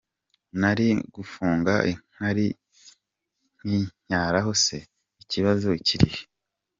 Nari 0.59 0.87
gufunga 1.15 1.73
inkari 1.91 2.47
nkinyaraho 3.57 4.51
se? 4.63 4.77
Ikibazo 5.23 5.67
kirihe?”. 5.87 6.21